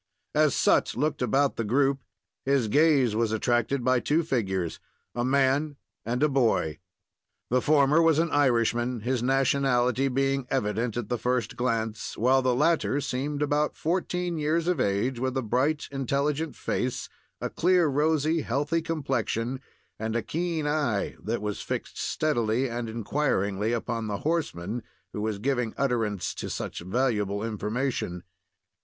[0.33, 1.99] As Sut looked about the group,
[2.43, 4.79] his gaze was attracted by two figures
[5.13, 6.79] a man and a boy.
[7.51, 12.55] The former was an Irishman his nationality being evident at the first glance while the
[12.55, 17.07] latter seemed about fourteen years of age, with a bright, intelligent face,
[17.39, 19.61] a clear, rosy, healthy complexion,
[19.99, 24.81] and a keen eye that was fixed steadily and inquiringly upon the horseman
[25.13, 28.23] who was giving utterance to such valuable information.